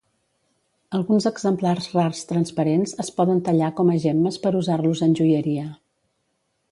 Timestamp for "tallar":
3.49-3.69